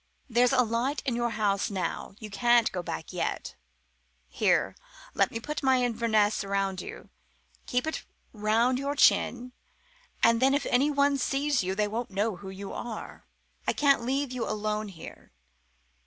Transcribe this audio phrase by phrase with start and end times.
[0.27, 2.15] There's a light in your house now.
[2.19, 3.53] You can't go back yet.
[4.27, 4.75] Here,
[5.13, 7.11] let me put my Inverness round you.
[7.67, 8.03] Keep it up
[8.33, 9.53] round your chin,
[10.23, 13.27] and then if anyone sees you they won't know who you are.
[13.67, 15.33] I can't leave you alone here.